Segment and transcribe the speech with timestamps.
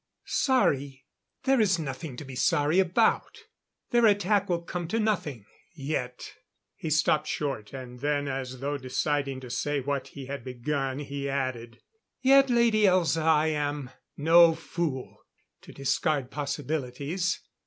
[0.25, 1.05] "Sorry?
[1.43, 3.41] There is nothing to be sorry about.
[3.91, 5.45] Their attack will come to nothing...
[5.75, 6.33] yet"
[6.75, 11.29] He stopped short, and then as though deciding to say what he had begun, he
[11.29, 11.83] added:
[12.19, 15.19] "Yet, Lady Elza, I am no fool
[15.61, 17.39] to discard possibilities.